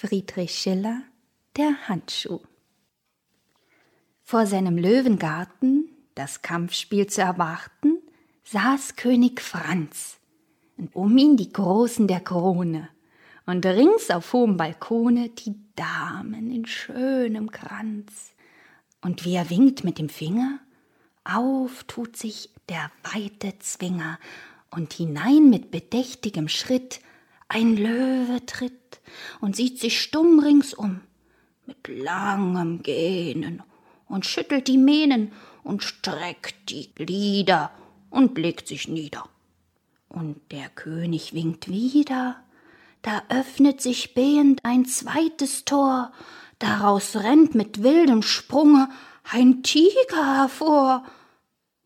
[0.00, 1.02] Friedrich Schiller
[1.56, 2.38] Der Handschuh.
[4.22, 7.98] Vor seinem Löwengarten, das Kampfspiel zu erwarten,
[8.44, 10.18] saß König Franz,
[10.76, 12.88] und um ihn die Großen der Krone,
[13.44, 18.34] und rings auf hohem Balkone die Damen in schönem Kranz.
[19.00, 20.60] Und wie er winkt mit dem Finger,
[21.24, 24.20] auf tut sich der weite Zwinger,
[24.70, 27.00] und hinein mit bedächtigem Schritt
[27.48, 29.00] ein Löwe tritt
[29.40, 31.00] und sieht sich stumm ringsum,
[31.66, 33.62] mit langem Gähnen
[34.06, 35.32] und schüttelt die Mähnen
[35.64, 37.70] und streckt die Glieder
[38.10, 39.28] und legt sich nieder.
[40.08, 42.36] Und der König winkt wieder,
[43.02, 46.12] da öffnet sich behend ein zweites Tor,
[46.58, 48.88] daraus rennt mit wildem Sprunge
[49.30, 51.04] ein Tiger hervor.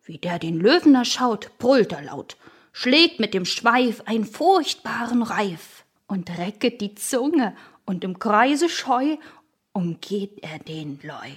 [0.05, 2.37] Wie der den Löwen erschaut, brüllt er laut,
[2.73, 9.17] schlägt mit dem Schweif einen furchtbaren Reif und recket die Zunge und im Kreise scheu
[9.73, 11.31] umgeht er den Leu.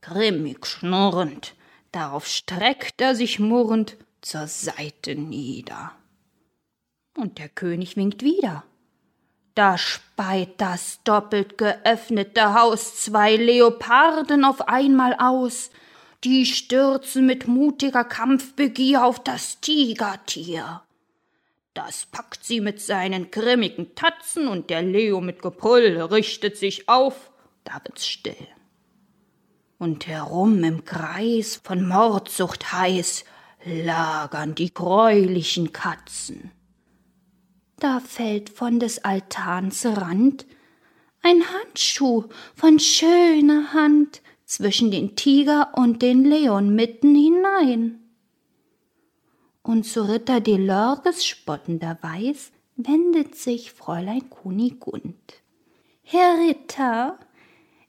[0.00, 1.54] Grimmig schnurrend,
[1.92, 5.92] darauf streckt er sich murrend zur Seite nieder.
[7.16, 8.64] Und der König winkt wieder.
[9.54, 15.70] Da speit das doppelt geöffnete Haus zwei Leoparden auf einmal aus,
[16.24, 20.82] die stürzen mit mutiger Kampfbegier auf das Tigertier.
[21.74, 27.30] Das packt sie mit seinen grimmigen Tatzen und der Leo mit Gebrüll richtet sich auf,
[27.64, 28.48] da wird's still.
[29.78, 33.24] Und herum im Kreis von Mordsucht heiß
[33.64, 36.52] lagern die greulichen Katzen.
[37.80, 40.46] Da fällt von des Altans Rand
[41.22, 44.21] ein Handschuh von schöner Hand,
[44.52, 48.00] zwischen den Tiger und den Leon mitten hinein.
[49.62, 55.42] Und zu Ritter Delorges spottenderweis wendet sich Fräulein Kunigund.
[56.02, 57.18] Herr Ritter,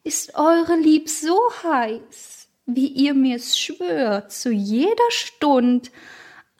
[0.05, 5.91] ist eure Lieb so heiß, wie ihr mir's schwört zu jeder Stund,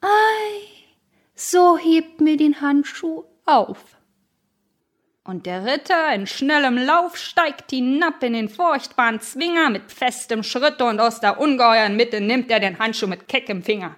[0.02, 0.68] ei,
[1.34, 3.98] so hebt mir den Handschuh auf
[5.24, 10.86] und der Ritter in schnellem Lauf steigt hinab in den furchtbaren Zwinger mit festem Schritte
[10.86, 13.96] und aus der ungeheuren Mitte nimmt er den Handschuh mit keckem Finger.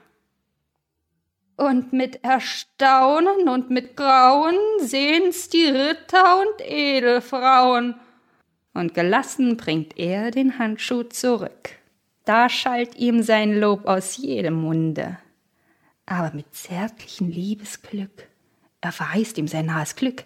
[1.58, 7.96] Und mit Erstaunen und mit Grauen sehen's die Ritter und Edelfrauen.
[8.74, 11.70] Und gelassen bringt er den Handschuh zurück.
[12.26, 15.18] Da schallt ihm sein Lob aus jedem Munde.
[16.06, 18.28] Aber mit zärtlichem Liebesglück
[18.82, 20.26] erweist ihm sein nahes Glück,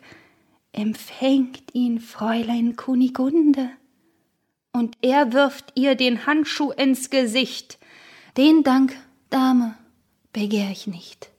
[0.72, 3.70] empfängt ihn Fräulein Kunigunde.
[4.72, 7.80] Und er wirft ihr den Handschuh ins Gesicht.
[8.38, 8.96] Den Dank,
[9.30, 9.78] Dame,
[10.32, 11.30] begehr ich nicht.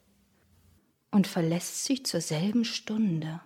[1.10, 3.40] Und verlässt sie zur selben Stunde.